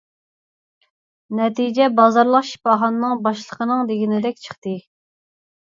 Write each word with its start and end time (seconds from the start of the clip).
نەتىجە 1.41 1.91
بازارلىق 1.99 2.49
شىپاخانىنىڭ 2.53 3.25
باشلىقىنىڭ 3.29 3.87
دېگىنىدەك 3.95 4.45
چىقتى. 4.49 4.79